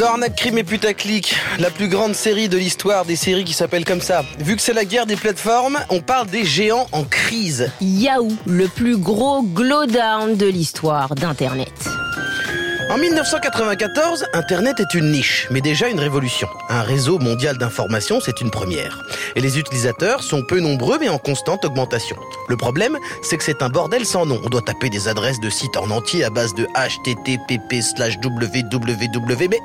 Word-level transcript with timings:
Dans 0.00 0.06
Arnaque, 0.06 0.34
Crime 0.34 0.56
et 0.56 0.64
Putaclic, 0.64 1.36
la 1.58 1.68
plus 1.68 1.86
grande 1.86 2.14
série 2.14 2.48
de 2.48 2.56
l'histoire 2.56 3.04
des 3.04 3.16
séries 3.16 3.44
qui 3.44 3.52
s'appelle 3.52 3.84
comme 3.84 4.00
ça. 4.00 4.24
Vu 4.38 4.56
que 4.56 4.62
c'est 4.62 4.72
la 4.72 4.86
guerre 4.86 5.04
des 5.04 5.14
plateformes, 5.14 5.78
on 5.90 6.00
parle 6.00 6.26
des 6.28 6.46
géants 6.46 6.86
en 6.92 7.04
crise. 7.04 7.70
Yahoo, 7.82 8.32
le 8.46 8.66
plus 8.66 8.96
gros 8.96 9.42
glowdown 9.42 10.38
de 10.38 10.46
l'histoire 10.46 11.14
d'Internet. 11.14 11.99
En 12.90 12.98
1994, 12.98 14.26
Internet 14.32 14.80
est 14.80 14.94
une 14.94 15.12
niche, 15.12 15.46
mais 15.52 15.60
déjà 15.60 15.88
une 15.88 16.00
révolution. 16.00 16.48
Un 16.68 16.82
réseau 16.82 17.20
mondial 17.20 17.56
d'information, 17.56 18.18
c'est 18.18 18.40
une 18.40 18.50
première. 18.50 19.04
Et 19.36 19.40
les 19.40 19.60
utilisateurs 19.60 20.24
sont 20.24 20.42
peu 20.42 20.58
nombreux, 20.58 20.98
mais 20.98 21.08
en 21.08 21.18
constante 21.18 21.64
augmentation. 21.64 22.16
Le 22.48 22.56
problème, 22.56 22.98
c'est 23.22 23.36
que 23.36 23.44
c'est 23.44 23.62
un 23.62 23.68
bordel 23.68 24.04
sans 24.04 24.26
nom. 24.26 24.40
On 24.42 24.48
doit 24.48 24.62
taper 24.62 24.90
des 24.90 25.06
adresses 25.06 25.38
de 25.38 25.50
sites 25.50 25.76
en 25.76 25.88
entier 25.90 26.24
à 26.24 26.30
base 26.30 26.52
de 26.54 26.66
http 26.74 27.80
slash 27.80 28.16
www. 28.24 29.56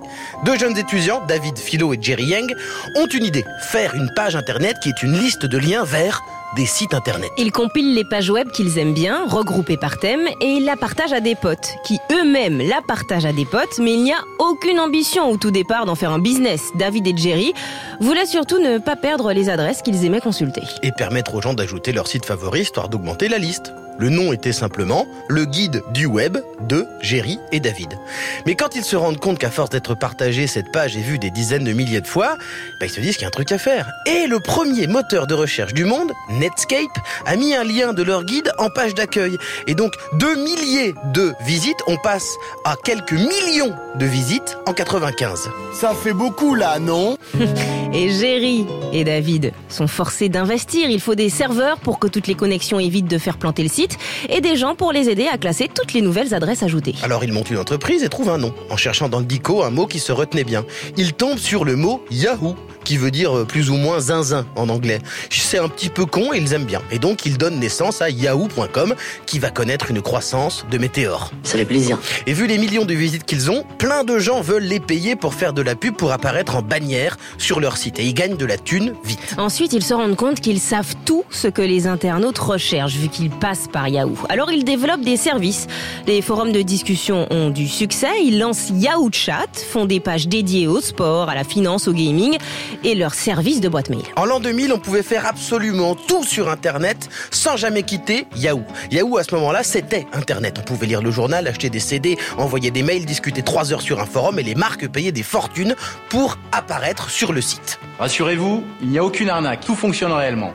Deux 0.46 0.60
jeunes 0.60 0.78
étudiants, 0.78 1.24
David 1.28 1.58
Philo 1.58 1.96
et 1.96 1.98
Jerry 2.00 2.26
Yang, 2.26 2.54
ont 2.96 3.08
une 3.08 3.26
idée. 3.26 3.46
Faire 3.72 3.96
une 3.96 4.12
page 4.16 4.36
Internet 4.36 4.78
qui 4.84 4.90
est 4.90 5.02
une 5.02 5.18
liste 5.18 5.48
de 5.48 5.58
liens 5.58 5.84
vers 5.84 6.22
des 6.56 6.66
sites 6.66 6.94
internet. 6.94 7.30
Ils 7.38 7.52
compilent 7.52 7.94
les 7.94 8.06
pages 8.06 8.30
web 8.30 8.50
qu'ils 8.50 8.78
aiment 8.78 8.94
bien, 8.94 9.26
regroupées 9.28 9.78
par 9.78 9.98
thème, 9.98 10.28
et 10.42 10.46
ils 10.46 10.66
la 10.66 10.76
partagent 10.76 11.14
à 11.14 11.20
des 11.20 11.36
potes, 11.36 11.76
qui 11.86 12.00
eux-mêmes 12.12 12.60
la 12.60 12.82
partagent 12.82 13.26
à 13.26 13.34
des 13.34 13.46
potes, 13.46 13.78
mais 13.80 13.94
il 13.94 14.04
n'y 14.04 14.14
a 14.14 14.22
aucune 14.40 14.80
ambition 14.80 15.30
au 15.30 15.38
tout 15.38 15.52
départ 15.52 15.86
d'en 15.86 15.96
faire 15.96 16.12
un 16.12 16.20
business. 16.20 16.72
David 16.76 17.08
et 17.08 17.18
Jerry 17.18 17.54
voulaient 18.00 18.26
surtout 18.26 18.60
ne 18.60 18.78
pas 18.78 18.96
perdre 18.96 19.34
les 19.34 19.50
adresses 19.50 19.82
qu'ils 19.82 20.06
aimaient 20.06 20.22
consulter. 20.22 20.62
Et 20.82 20.92
permettre 20.92 21.36
aux 21.36 21.42
gens 21.42 21.54
d'ajouter 21.54 21.92
leur 21.92 22.08
site 22.08 22.26
favori 22.26 22.62
histoire 22.62 22.90
d'augmenter 22.90 23.28
la 23.28 23.38
liste. 23.38 23.74
Le 23.98 24.10
nom 24.10 24.34
était 24.34 24.52
simplement 24.52 25.08
le 25.30 25.46
guide 25.46 25.82
du 25.94 26.06
web 26.06 26.38
de 26.68 26.86
Jerry 27.02 27.40
et 27.54 27.62
David. 27.62 27.98
Mais 28.46 28.56
quand 28.56 28.76
ils 28.76 28.84
se 28.84 28.98
rendent 28.98 29.20
compte 29.20 29.40
qu'à 29.40 29.50
force 29.50 29.70
d'être 29.70 29.96
partagé, 29.96 30.48
cette 30.48 30.70
page 30.74 30.98
est 30.98 31.02
vue 31.02 31.18
des 31.18 31.32
dizaines 31.32 31.64
de 31.64 31.72
milliers 31.72 32.02
de 32.02 32.08
fois, 32.08 32.36
bah, 32.80 32.88
ils 32.88 32.90
se 32.90 33.00
disent 33.00 33.16
qu'il 33.16 33.22
y 33.22 33.26
a 33.26 33.30
un 33.30 33.32
truc 33.32 33.54
à 33.54 33.58
faire. 33.58 33.90
Et 34.06 34.28
le 34.28 34.42
premier 34.42 34.88
moteur 34.88 35.28
de 35.28 35.34
recherche 35.34 35.74
du 35.74 35.86
monde, 35.86 36.12
Netscape, 36.46 37.00
a 37.26 37.36
mis 37.36 37.56
un 37.56 37.64
lien 37.64 37.94
de 37.94 38.04
leur 38.04 38.24
guide 38.24 38.52
en 38.60 38.70
page 38.70 38.94
d'accueil. 38.94 39.40
Et 39.66 39.74
donc, 39.74 39.94
deux 40.14 40.36
milliers 40.36 40.94
de 41.12 41.34
visites, 41.44 41.80
on 41.88 41.98
passe 41.98 42.36
à 42.64 42.76
quelques 42.84 43.14
millions 43.14 43.74
de 43.96 44.06
visites 44.06 44.58
en 44.68 44.74
95. 44.74 45.50
Ça 45.74 45.94
fait 45.96 46.14
beaucoup 46.14 46.54
là, 46.54 46.78
non? 46.78 47.18
Et 47.98 48.10
Jerry 48.10 48.66
et 48.92 49.06
David 49.06 49.54
sont 49.70 49.88
forcés 49.88 50.28
d'investir. 50.28 50.90
Il 50.90 51.00
faut 51.00 51.16
des 51.16 51.30
serveurs 51.30 51.78
pour 51.78 51.98
que 51.98 52.08
toutes 52.08 52.28
les 52.28 52.36
connexions 52.36 52.78
évitent 52.78 53.08
de 53.08 53.18
faire 53.18 53.38
planter 53.38 53.64
le 53.64 53.70
site 53.70 53.98
et 54.28 54.42
des 54.42 54.58
gens 54.58 54.76
pour 54.76 54.92
les 54.92 55.08
aider 55.08 55.28
à 55.32 55.38
classer 55.38 55.70
toutes 55.74 55.94
les 55.94 56.02
nouvelles 56.02 56.34
adresses 56.34 56.62
ajoutées. 56.62 56.96
Alors 57.04 57.24
ils 57.24 57.32
montent 57.32 57.52
une 57.52 57.58
entreprise 57.58 58.04
et 58.04 58.10
trouvent 58.10 58.32
un 58.32 58.38
nom, 58.38 58.54
en 58.70 58.76
cherchant 58.76 59.08
dans 59.08 59.20
le 59.20 59.26
dico 59.26 59.64
un 59.64 59.70
mot 59.70 59.88
qui 59.88 60.00
se 60.00 60.12
retenait 60.12 60.44
bien. 60.44 60.66
Ils 60.98 61.14
tombent 61.14 61.38
sur 61.38 61.64
le 61.64 61.78
mot 61.78 62.04
Yahoo 62.12 62.58
qui 62.84 62.98
veut 62.98 63.12
dire 63.12 63.36
euh, 63.36 63.46
plus 63.46 63.70
ou 63.70 63.76
moins 63.76 64.00
zinzin 64.00 64.46
en 64.56 64.70
anglais. 64.70 65.00
C'est 65.30 65.58
un 65.58 65.68
petit 65.68 65.90
peu 65.90 66.06
con 66.06 66.34
et 66.34 66.38
ils 66.38 66.54
aiment 66.54 66.66
bien. 66.66 66.82
Et 66.92 67.00
donc 67.00 67.26
ils 67.26 67.38
donnent 67.38 67.60
naissance 67.60 68.02
à 68.02 68.10
yahoo.com 68.10 68.94
qui 69.26 69.40
va 69.40 69.52
connaître 69.52 69.90
une 69.90 70.02
croissance 70.02 70.66
de 70.70 70.78
météore. 70.78 71.32
Ça 71.44 71.58
fait 71.58 71.66
plaisir. 71.66 71.98
Et 72.28 72.34
vu 72.34 72.46
les 72.46 72.58
millions 72.58 72.86
de 72.86 72.94
visites 72.94 73.24
qu'ils 73.24 73.50
ont, 73.50 73.64
plein 73.78 74.04
de 74.04 74.20
gens 74.20 74.42
veulent 74.42 74.64
les 74.64 74.80
payer 74.80 75.16
pour 75.16 75.34
faire 75.34 75.54
de 75.54 75.62
la 75.62 75.76
pub 75.76 75.96
pour 75.96 76.12
apparaître 76.12 76.56
en 76.56 76.62
bannière 76.62 77.18
sur 77.38 77.60
leur 77.60 77.78
site. 77.78 77.85
Et 77.86 78.06
ils 78.06 78.14
gagnent 78.14 78.38
de 78.38 78.46
la 78.46 78.58
thune 78.58 78.94
vite. 79.04 79.36
Ensuite, 79.38 79.74
ils 79.74 79.84
se 79.84 79.94
rendent 79.94 80.16
compte 80.16 80.40
qu'ils 80.40 80.60
savent 80.60 80.96
tout 81.06 81.24
ce 81.30 81.48
que 81.48 81.62
les 81.62 81.88
internautes 81.88 82.40
recherchent 82.40 82.96
vu 82.96 83.10
qu'ils 83.10 83.30
passent 83.30 83.68
par 83.72 83.88
Yahoo. 83.88 84.18
Alors 84.30 84.52
ils 84.52 84.64
développent 84.64 85.04
des 85.04 85.18
services. 85.18 85.68
Les 86.08 86.22
forums 86.22 86.52
de 86.52 86.62
discussion 86.62 87.28
ont 87.30 87.50
du 87.50 87.68
succès. 87.68 88.24
Ils 88.24 88.40
lancent 88.40 88.72
Yahoo 88.74 89.10
Chat, 89.12 89.48
font 89.72 89.86
des 89.86 90.00
pages 90.00 90.28
dédiées 90.28 90.68
au 90.68 90.82
sport, 90.82 91.30
à 91.30 91.36
la 91.36 91.44
finance, 91.44 91.88
au 91.88 91.94
gaming 91.94 92.38
et 92.84 92.96
leur 92.96 93.14
service 93.14 93.62
de 93.62 93.70
boîte 93.70 93.90
mail. 93.90 94.04
En 94.16 94.26
l'an 94.26 94.40
2000, 94.40 94.74
on 94.74 94.80
pouvait 94.80 95.04
faire 95.04 95.26
absolument 95.28 95.96
tout 95.96 96.24
sur 96.24 96.50
Internet 96.50 97.10
sans 97.30 97.56
jamais 97.56 97.84
quitter 97.84 98.26
Yahoo. 98.36 98.64
Yahoo, 98.92 99.18
à 99.18 99.24
ce 99.24 99.36
moment-là, 99.36 99.64
c'était 99.64 100.08
Internet. 100.14 100.58
On 100.60 100.64
pouvait 100.64 100.88
lire 100.88 101.02
le 101.02 101.12
journal, 101.12 101.48
acheter 101.48 101.70
des 101.70 101.80
CD, 101.80 102.18
envoyer 102.38 102.72
des 102.72 102.84
mails, 102.84 103.06
discuter 103.06 103.44
trois 103.44 103.72
heures 103.72 103.82
sur 103.82 104.00
un 104.00 104.06
forum 104.06 104.40
et 104.40 104.44
les 104.44 104.56
marques 104.56 104.88
payaient 104.88 105.12
des 105.12 105.24
fortunes 105.24 105.76
pour 106.10 106.38
apparaître 106.52 107.10
sur 107.10 107.34
le 107.34 107.42
site. 107.42 107.75
Rassurez-vous, 108.00 108.64
il 108.82 108.90
n'y 108.90 108.98
a 108.98 109.04
aucune 109.04 109.30
arnaque. 109.30 109.66
Tout 109.66 109.76
fonctionne 109.76 110.12
réellement. 110.12 110.54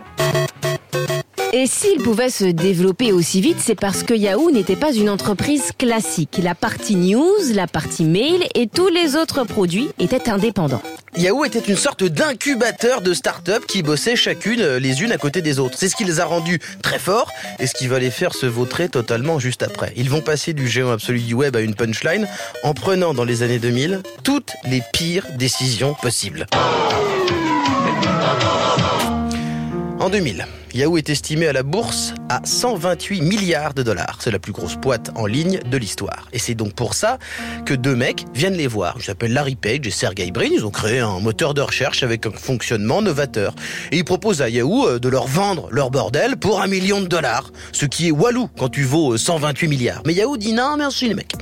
Et 1.53 1.67
s'il 1.67 2.01
pouvait 2.01 2.31
se 2.31 2.45
développer 2.45 3.11
aussi 3.11 3.41
vite, 3.41 3.57
c'est 3.59 3.75
parce 3.75 4.05
que 4.05 4.15
Yahoo 4.15 4.53
n'était 4.53 4.77
pas 4.77 4.93
une 4.93 5.11
entreprise 5.11 5.73
classique. 5.77 6.39
La 6.41 6.55
partie 6.55 6.95
news, 6.95 7.25
la 7.53 7.67
partie 7.67 8.05
mail 8.05 8.45
et 8.55 8.69
tous 8.69 8.87
les 8.87 9.17
autres 9.17 9.43
produits 9.43 9.89
étaient 9.99 10.31
indépendants. 10.31 10.81
Yahoo 11.17 11.45
était 11.45 11.59
une 11.59 11.75
sorte 11.77 12.05
d'incubateur 12.05 13.01
de 13.01 13.13
start-up 13.13 13.65
qui 13.67 13.83
bossaient 13.83 14.15
chacune 14.15 14.77
les 14.77 15.03
unes 15.03 15.11
à 15.11 15.19
côté 15.19 15.43
des 15.43 15.59
autres. 15.59 15.77
C'est 15.77 15.89
ce 15.89 15.97
qui 15.97 16.05
les 16.05 16.21
a 16.21 16.25
rendus 16.25 16.61
très 16.83 17.01
forts 17.01 17.33
et 17.59 17.67
ce 17.67 17.75
qui 17.75 17.89
va 17.89 17.99
les 17.99 18.13
faire 18.13 18.33
se 18.33 18.47
vautrer 18.47 18.89
totalement 18.89 19.41
juste 19.41 19.65
après. 19.65 19.93
Ils 19.97 20.09
vont 20.09 20.21
passer 20.21 20.53
du 20.53 20.69
géant 20.69 20.93
absolu 20.93 21.19
du 21.19 21.35
web 21.35 21.57
à 21.57 21.63
une 21.63 21.75
punchline 21.75 22.29
en 22.63 22.75
prenant 22.75 23.13
dans 23.13 23.25
les 23.25 23.43
années 23.43 23.59
2000 23.59 24.03
toutes 24.23 24.53
les 24.67 24.83
pires 24.93 25.27
décisions 25.37 25.95
possibles. 25.95 26.47
En 30.01 30.09
2000, 30.09 30.47
Yahoo 30.73 30.97
est 30.97 31.11
estimé 31.11 31.47
à 31.47 31.53
la 31.53 31.63
bourse 31.63 32.15
à 32.31 32.41
128 32.43 33.21
milliards 33.21 33.75
de 33.75 33.83
dollars. 33.83 34.19
C'est 34.21 34.31
la 34.31 34.39
plus 34.39 34.53
grosse 34.53 34.77
boîte 34.77 35.11
en 35.15 35.27
ligne 35.27 35.61
de 35.71 35.77
l'histoire. 35.77 36.27
Et 36.33 36.39
c'est 36.39 36.55
donc 36.55 36.73
pour 36.73 36.95
ça 36.95 37.19
que 37.67 37.75
deux 37.75 37.95
mecs 37.95 38.25
viennent 38.35 38.57
les 38.57 38.67
voir. 38.67 38.95
Ils 38.97 39.05
s'appellent 39.05 39.33
Larry 39.33 39.57
Page 39.57 39.87
et 39.87 39.91
Sergey 39.91 40.31
Brin. 40.31 40.49
Ils 40.51 40.65
ont 40.65 40.71
créé 40.71 41.01
un 41.01 41.21
moteur 41.21 41.53
de 41.53 41.61
recherche 41.61 42.03
avec 42.03 42.25
un 42.25 42.31
fonctionnement 42.31 43.03
novateur. 43.03 43.55
Et 43.93 43.99
ils 43.99 44.05
proposent 44.05 44.41
à 44.41 44.49
Yahoo 44.49 44.89
euh, 44.89 44.99
de 44.99 45.09
leur 45.11 45.27
vendre 45.27 45.69
leur 45.71 45.91
bordel 45.91 46.39
pour 46.39 46.63
un 46.63 46.67
million 46.67 47.03
de 47.03 47.07
dollars. 47.07 47.53
Ce 47.73 47.85
qui 47.85 48.09
est 48.09 48.13
walou 48.13 48.49
quand 48.59 48.71
tu 48.71 48.85
vaux 48.85 49.19
128 49.19 49.69
milliards. 49.69 50.03
Mais 50.07 50.15
Yahoo 50.15 50.39
dit 50.39 50.55
non, 50.55 50.77
merci 50.79 51.09
les 51.09 51.15
mecs. 51.15 51.35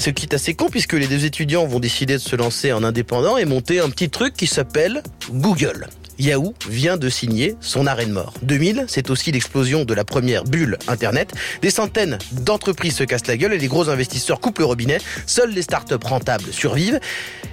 Ce 0.00 0.08
qui 0.08 0.24
est 0.24 0.34
assez 0.34 0.54
con 0.54 0.70
puisque 0.70 0.94
les 0.94 1.06
deux 1.06 1.26
étudiants 1.26 1.66
vont 1.66 1.78
décider 1.78 2.14
de 2.14 2.22
se 2.22 2.34
lancer 2.34 2.72
en 2.72 2.82
indépendant 2.84 3.36
et 3.36 3.44
monter 3.44 3.80
un 3.80 3.90
petit 3.90 4.08
truc 4.08 4.32
qui 4.32 4.46
s'appelle 4.46 5.02
Google. 5.30 5.88
Yahoo 6.20 6.52
vient 6.68 6.98
de 6.98 7.08
signer 7.08 7.56
son 7.60 7.86
arrêt 7.86 8.04
de 8.04 8.12
mort. 8.12 8.34
2000, 8.42 8.84
c'est 8.88 9.08
aussi 9.08 9.32
l'explosion 9.32 9.84
de 9.86 9.94
la 9.94 10.04
première 10.04 10.44
bulle 10.44 10.76
Internet. 10.86 11.32
Des 11.62 11.70
centaines 11.70 12.18
d'entreprises 12.32 12.96
se 12.96 13.04
cassent 13.04 13.26
la 13.26 13.38
gueule 13.38 13.54
et 13.54 13.58
les 13.58 13.68
gros 13.68 13.88
investisseurs 13.88 14.38
coupent 14.38 14.58
le 14.58 14.66
robinet. 14.66 14.98
Seules 15.26 15.50
les 15.50 15.62
startups 15.62 15.94
rentables 16.04 16.52
survivent. 16.52 17.00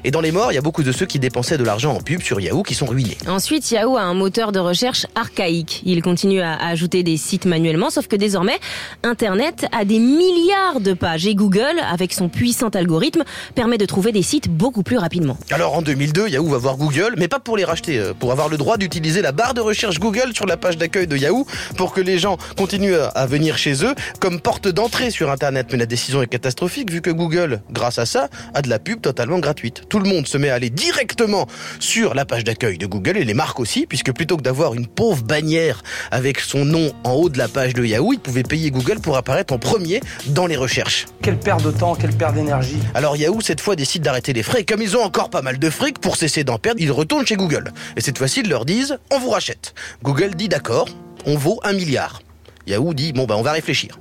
Et 0.04 0.12
dans 0.12 0.20
les 0.20 0.32
morts, 0.32 0.52
il 0.52 0.56
y 0.56 0.58
a 0.58 0.62
beaucoup 0.62 0.84
de 0.84 0.92
ceux 0.92 1.06
qui 1.06 1.18
dépensaient 1.18 1.58
de 1.58 1.64
l'argent 1.64 1.94
en 1.94 2.02
pub 2.02 2.22
sur 2.22 2.42
Yahoo 2.42 2.62
qui 2.64 2.76
sont 2.76 2.86
ruinés. 2.86 3.18
Ensuite, 3.28 3.72
Yahoo 3.72 3.96
a 3.96 4.02
un 4.02 4.14
moteur 4.14 4.52
de 4.52 4.60
recherche 4.60 5.08
archaïque. 5.16 5.82
Il 5.86 6.02
continue 6.02 6.42
à 6.42 6.58
ajouter 6.68 7.04
des 7.04 7.16
sites 7.16 7.46
manuellement, 7.46 7.90
sauf 7.90 8.08
que 8.08 8.18
désormais, 8.18 8.60
Internet 9.04 9.66
a 9.72 9.86
des 9.86 10.00
milliards 10.00 10.82
de 10.82 10.94
pages 10.94 11.26
et 11.26 11.36
Google, 11.36 11.80
avec 11.90 12.12
son 12.12 12.28
puissant 12.28 12.70
algorithme, 12.70 13.24
permet 13.56 13.78
de 13.78 13.86
trouver 13.86 14.12
des 14.12 14.24
sites 14.24 14.50
beaucoup 14.50 14.84
plus 14.84 14.98
rapidement. 14.98 15.38
Alors 15.52 15.74
en 15.74 15.82
2002, 15.82 16.28
Yahoo 16.28 16.50
va 16.50 16.58
voir 16.58 16.76
Google, 16.76 17.16
mais 17.18 17.30
pas 17.30 17.40
pour 17.40 17.56
les 17.56 17.64
racheter, 17.64 17.98
euh, 17.98 18.14
pour 18.14 18.32
avoir 18.34 18.50
le 18.50 18.57
droit 18.58 18.78
d'utiliser 18.78 19.22
la 19.22 19.32
barre 19.32 19.54
de 19.54 19.62
recherche 19.62 20.00
Google 20.00 20.32
sur 20.34 20.46
la 20.46 20.58
page 20.58 20.78
d'accueil 20.78 21.08
de 21.08 21.18
Yahoo 21.18 21.46
pour 21.78 21.94
que 21.94 22.02
les 22.02 22.20
gens 22.20 22.38
continuent 22.58 22.98
à 23.16 23.26
venir 23.26 23.58
chez 23.58 23.86
eux 23.86 23.96
comme 24.20 24.40
porte 24.40 24.68
d'entrée 24.68 25.12
sur 25.12 25.32
Internet. 25.32 25.68
Mais 25.72 25.78
la 25.78 25.86
décision 25.86 26.22
est 26.22 26.28
catastrophique 26.28 26.92
vu 26.92 27.02
que 27.02 27.10
Google, 27.10 27.62
grâce 27.72 28.00
à 28.00 28.06
ça, 28.06 28.30
a 28.54 28.62
de 28.62 28.70
la 28.70 28.80
pub 28.80 29.02
totalement 29.02 29.40
gratuite. 29.40 29.84
Tout 29.90 30.00
le 30.00 30.10
monde 30.10 30.28
se 30.28 30.38
met 30.38 30.50
à 30.50 30.56
aller 30.56 30.70
directement 30.70 31.48
sur 31.80 32.14
la 32.14 32.26
page 32.26 32.44
d'accueil 32.44 32.78
de 32.78 32.86
Google 32.86 33.18
et 33.18 33.26
les 33.26 33.34
marques 33.34 33.60
aussi, 33.60 33.86
puisque 33.86 34.12
plutôt 34.12 34.38
que 34.38 34.44
d'avoir 34.44 34.74
une 34.74 34.88
pauvre 34.88 35.24
bannière 35.24 35.84
avec 36.12 36.40
son 36.40 36.66
nom 36.66 36.92
en 37.04 37.14
haut 37.14 37.30
de 37.30 37.38
la 37.38 37.48
page 37.48 37.74
de 37.74 37.84
Yahoo, 37.84 38.14
ils 38.14 38.20
pouvaient 38.20 38.44
payer 38.44 38.72
Google 38.72 39.00
pour 39.00 39.18
apparaître 39.18 39.54
en 39.54 39.60
premier 39.60 40.02
dans 40.28 40.48
les 40.48 40.56
recherches. 40.56 41.06
Quelle 41.22 41.38
perte 41.38 41.64
de 41.64 41.72
temps, 41.72 41.96
quelle 41.96 42.16
perte 42.16 42.36
d'énergie. 42.36 42.78
Alors 42.94 43.18
Yahoo, 43.18 43.42
cette 43.42 43.62
fois, 43.62 43.76
décide 43.76 44.04
d'arrêter 44.04 44.34
les 44.34 44.44
frais. 44.44 44.64
Comme 44.64 44.82
ils 44.82 44.96
ont 44.98 45.04
encore 45.04 45.30
pas 45.30 45.42
mal 45.42 45.60
de 45.60 45.70
fric, 45.70 46.00
pour 46.00 46.16
cesser 46.16 46.44
d'en 46.44 46.58
perdre, 46.58 46.82
ils 46.82 46.92
retournent 46.92 47.26
chez 47.26 47.36
Google. 47.36 47.72
Et 47.96 48.02
cette 48.02 48.18
fois-ci, 48.18 48.44
ils 48.48 48.52
leur 48.52 48.64
disent, 48.64 48.98
on 49.12 49.20
vous 49.20 49.30
rachète. 49.30 49.74
Google 50.04 50.34
dit 50.36 50.48
d'accord, 50.48 50.88
on 51.26 51.36
vaut 51.36 51.60
un 51.64 51.74
milliard. 51.74 52.22
Yahoo 52.66 52.94
dit, 52.94 53.12
bon, 53.12 53.26
ben, 53.26 53.36
on 53.36 53.42
va 53.42 53.52
réfléchir. 53.52 54.00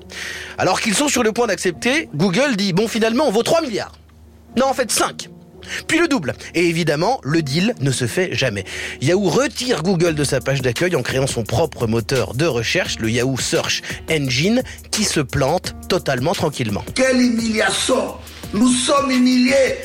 Alors 0.57 0.81
qu'ils 0.81 0.95
sont 0.95 1.09
sur 1.09 1.25
le 1.25 1.33
point 1.33 1.49
d'accepter, 1.49 2.09
Google 2.15 2.55
dit, 2.55 2.73
bon, 2.73 2.87
finalement, 2.87 3.27
on 3.27 3.33
vaut 3.33 3.43
3 3.43 3.61
milliards. 3.63 3.99
Non, 4.57 4.67
en 4.67 4.73
fait, 4.73 4.93
5. 4.93 5.31
Puis 5.89 5.99
le 5.99 6.07
double. 6.07 6.35
Et 6.55 6.69
évidemment, 6.69 7.21
le 7.25 7.43
deal 7.43 7.75
ne 7.81 7.91
se 7.91 8.07
fait 8.07 8.37
jamais. 8.37 8.65
Yahoo 9.01 9.29
retire 9.29 9.83
Google 9.83 10.15
de 10.15 10.23
sa 10.23 10.41
page 10.41 10.63
d'accueil 10.63 10.95
en 10.95 11.03
créant 11.03 11.27
son 11.27 11.43
propre 11.43 11.89
moteur 11.89 12.35
de 12.35 12.47
recherche, 12.47 13.01
le 13.01 13.11
Yahoo 13.11 13.37
Search 13.37 13.83
Engine, 14.09 14.63
qui 14.93 15.03
se 15.03 15.19
plante 15.19 15.75
totalement 15.89 16.35
tranquillement. 16.35 16.85
Quelle 16.95 17.21
humiliation 17.21 18.15
Nous 18.55 18.71
sommes 18.71 19.11
humiliés 19.11 19.79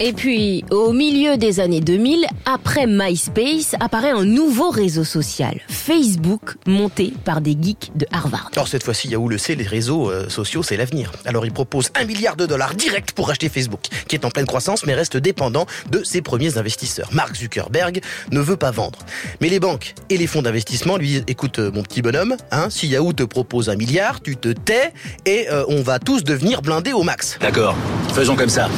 Et 0.00 0.12
puis, 0.12 0.64
au 0.70 0.92
milieu 0.92 1.36
des 1.36 1.58
années 1.58 1.80
2000, 1.80 2.24
après 2.44 2.86
MySpace, 2.86 3.74
apparaît 3.80 4.12
un 4.12 4.24
nouveau 4.24 4.70
réseau 4.70 5.02
social, 5.02 5.60
Facebook, 5.68 6.54
monté 6.68 7.12
par 7.24 7.40
des 7.40 7.56
geeks 7.60 7.90
de 7.96 8.06
Harvard. 8.12 8.50
Alors 8.54 8.68
cette 8.68 8.84
fois-ci, 8.84 9.08
Yahoo 9.08 9.28
le 9.28 9.38
sait, 9.38 9.56
les 9.56 9.66
réseaux 9.66 10.08
euh, 10.08 10.28
sociaux, 10.28 10.62
c'est 10.62 10.76
l'avenir. 10.76 11.10
Alors 11.24 11.44
il 11.46 11.52
propose 11.52 11.90
un 11.96 12.04
milliard 12.04 12.36
de 12.36 12.46
dollars 12.46 12.74
direct 12.74 13.10
pour 13.10 13.28
acheter 13.28 13.48
Facebook, 13.48 13.86
qui 14.06 14.14
est 14.14 14.24
en 14.24 14.30
pleine 14.30 14.46
croissance 14.46 14.86
mais 14.86 14.94
reste 14.94 15.16
dépendant 15.16 15.66
de 15.90 16.04
ses 16.04 16.22
premiers 16.22 16.58
investisseurs. 16.58 17.08
Mark 17.12 17.34
Zuckerberg 17.34 18.00
ne 18.30 18.40
veut 18.40 18.56
pas 18.56 18.70
vendre. 18.70 19.00
Mais 19.40 19.48
les 19.48 19.58
banques 19.58 19.94
et 20.10 20.16
les 20.16 20.28
fonds 20.28 20.42
d'investissement 20.42 20.96
lui 20.96 21.08
disent, 21.08 21.24
écoute 21.26 21.58
euh, 21.58 21.72
mon 21.72 21.82
petit 21.82 22.02
bonhomme, 22.02 22.36
hein, 22.52 22.68
si 22.70 22.86
Yahoo 22.86 23.12
te 23.12 23.24
propose 23.24 23.68
un 23.68 23.74
milliard, 23.74 24.20
tu 24.20 24.36
te 24.36 24.50
tais 24.52 24.92
et 25.26 25.48
euh, 25.50 25.64
on 25.66 25.82
va 25.82 25.98
tous 25.98 26.22
devenir 26.22 26.62
blindés 26.62 26.92
au 26.92 27.02
max. 27.02 27.36
D'accord, 27.40 27.74
faisons 28.14 28.36
comme 28.36 28.48
ça. 28.48 28.68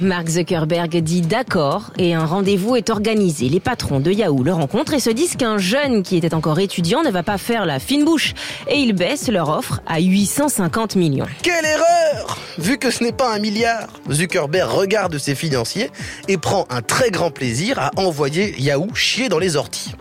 Mark 0.00 0.28
Zuckerberg 0.28 0.96
dit 1.02 1.20
d'accord 1.20 1.90
et 1.98 2.14
un 2.14 2.24
rendez-vous 2.24 2.76
est 2.76 2.88
organisé. 2.88 3.48
Les 3.50 3.60
patrons 3.60 4.00
de 4.00 4.10
Yahoo 4.10 4.42
le 4.42 4.52
rencontrent 4.52 4.94
et 4.94 5.00
se 5.00 5.10
disent 5.10 5.36
qu'un 5.36 5.58
jeune 5.58 6.02
qui 6.02 6.16
était 6.16 6.34
encore 6.34 6.58
étudiant 6.58 7.02
ne 7.02 7.10
va 7.10 7.22
pas 7.22 7.36
faire 7.36 7.66
la 7.66 7.78
fine 7.78 8.04
bouche. 8.04 8.32
Et 8.68 8.76
ils 8.76 8.94
baissent 8.94 9.28
leur 9.28 9.50
offre 9.50 9.80
à 9.86 10.00
850 10.00 10.96
millions. 10.96 11.26
Quelle 11.42 11.66
erreur 11.66 12.38
Vu 12.58 12.78
que 12.78 12.90
ce 12.90 13.04
n'est 13.04 13.12
pas 13.12 13.34
un 13.34 13.38
milliard, 13.38 13.88
Zuckerberg 14.10 14.70
regarde 14.70 15.18
ses 15.18 15.34
financiers 15.34 15.90
et 16.28 16.38
prend 16.38 16.66
un 16.70 16.80
très 16.80 17.10
grand 17.10 17.30
plaisir 17.30 17.78
à 17.78 17.90
envoyer 17.96 18.54
Yahoo 18.58 18.94
chier 18.94 19.28
dans 19.28 19.38
les 19.38 19.56
orties. 19.56 19.92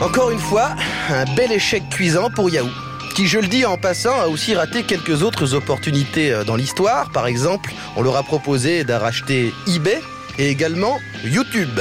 Encore 0.00 0.30
une 0.30 0.38
fois, 0.38 0.70
un 1.10 1.24
bel 1.34 1.50
échec 1.50 1.82
cuisant 1.90 2.30
pour 2.30 2.48
Yahoo 2.48 2.68
qui, 3.14 3.26
je 3.26 3.38
le 3.38 3.46
dis 3.46 3.64
en 3.64 3.76
passant, 3.76 4.20
a 4.20 4.26
aussi 4.26 4.54
raté 4.54 4.82
quelques 4.82 5.22
autres 5.22 5.54
opportunités 5.54 6.32
euh, 6.32 6.44
dans 6.44 6.56
l'histoire. 6.56 7.10
Par 7.12 7.26
exemple, 7.26 7.72
on 7.96 8.02
leur 8.02 8.16
a 8.16 8.22
proposé 8.22 8.84
d'arracher 8.84 9.52
eBay 9.66 10.00
et 10.38 10.48
également 10.48 10.98
YouTube. 11.24 11.80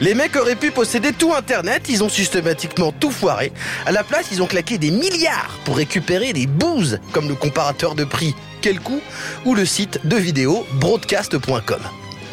Les 0.00 0.14
mecs 0.14 0.36
auraient 0.36 0.56
pu 0.56 0.70
posséder 0.70 1.12
tout 1.12 1.34
Internet, 1.34 1.86
ils 1.88 2.02
ont 2.04 2.08
systématiquement 2.08 2.92
tout 2.92 3.10
foiré. 3.10 3.52
À 3.86 3.92
la 3.92 4.04
place, 4.04 4.26
ils 4.32 4.42
ont 4.42 4.46
claqué 4.46 4.78
des 4.78 4.90
milliards 4.90 5.58
pour 5.64 5.76
récupérer 5.76 6.32
des 6.32 6.46
bouses, 6.46 6.98
comme 7.12 7.28
le 7.28 7.34
comparateur 7.34 7.94
de 7.94 8.04
prix 8.04 8.34
Quel 8.62 8.78
ou 9.44 9.54
le 9.54 9.64
site 9.64 10.00
de 10.04 10.16
vidéo 10.16 10.66
broadcast.com. 10.74 11.80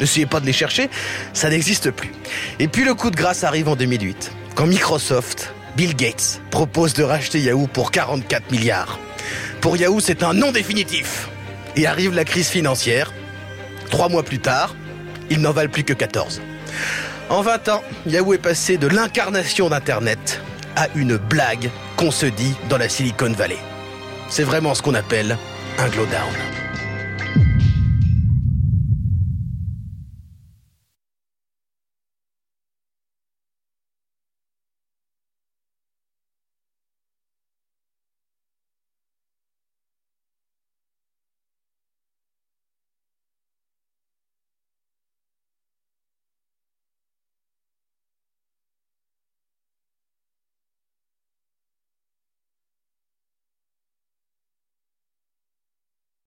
N'essayez 0.00 0.26
pas 0.26 0.40
de 0.40 0.46
les 0.46 0.52
chercher, 0.52 0.90
ça 1.32 1.48
n'existe 1.48 1.90
plus. 1.90 2.12
Et 2.58 2.68
puis 2.68 2.84
le 2.84 2.94
coup 2.94 3.10
de 3.10 3.16
grâce 3.16 3.44
arrive 3.44 3.68
en 3.68 3.76
2008, 3.76 4.32
quand 4.54 4.66
Microsoft 4.66 5.54
Bill 5.76 5.94
Gates 5.96 6.40
propose 6.50 6.94
de 6.94 7.02
racheter 7.02 7.40
Yahoo 7.40 7.66
pour 7.66 7.90
44 7.90 8.50
milliards. 8.50 8.98
Pour 9.60 9.76
Yahoo, 9.76 10.00
c'est 10.00 10.22
un 10.22 10.32
non 10.32 10.52
définitif. 10.52 11.28
Et 11.76 11.86
arrive 11.86 12.14
la 12.14 12.24
crise 12.24 12.48
financière. 12.48 13.12
Trois 13.90 14.08
mois 14.08 14.22
plus 14.22 14.38
tard, 14.38 14.74
ils 15.30 15.40
n'en 15.40 15.52
valent 15.52 15.70
plus 15.70 15.84
que 15.84 15.92
14. 15.92 16.40
En 17.30 17.42
20 17.42 17.68
ans, 17.68 17.82
Yahoo 18.06 18.34
est 18.34 18.38
passé 18.38 18.76
de 18.76 18.86
l'incarnation 18.86 19.68
d'Internet 19.68 20.40
à 20.76 20.88
une 20.94 21.16
blague 21.16 21.70
qu'on 21.96 22.10
se 22.10 22.26
dit 22.26 22.54
dans 22.68 22.78
la 22.78 22.88
Silicon 22.88 23.32
Valley. 23.32 23.58
C'est 24.28 24.44
vraiment 24.44 24.74
ce 24.74 24.82
qu'on 24.82 24.94
appelle 24.94 25.36
un 25.78 25.88
glowdown. 25.88 26.63